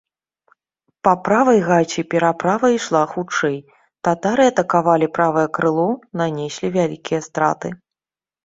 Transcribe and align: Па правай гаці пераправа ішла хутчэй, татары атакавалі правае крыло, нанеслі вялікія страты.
Па 1.07 1.11
правай 1.27 1.59
гаці 1.67 2.03
пераправа 2.13 2.67
ішла 2.77 3.01
хутчэй, 3.13 3.53
татары 4.09 4.43
атакавалі 4.53 5.07
правае 5.19 5.47
крыло, 5.59 5.87
нанеслі 6.23 6.67
вялікія 6.81 7.19
страты. 7.31 7.67